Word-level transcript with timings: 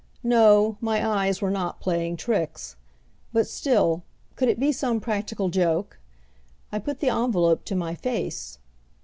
No, 0.23 0.77
my 0.81 1.07
eyes 1.07 1.43
were 1.43 1.51
not 1.51 1.79
playing 1.79 2.17
tricks. 2.17 2.75
But 3.33 3.45
still, 3.45 4.01
could 4.35 4.49
it 4.49 4.59
be 4.59 4.71
some 4.71 4.99
practical 4.99 5.49
joke? 5.49 5.99
I 6.71 6.79
put 6.79 7.01
the 7.01 7.09
envelope 7.09 7.65
to 7.65 7.75
my 7.75 7.93
face. 7.93 8.57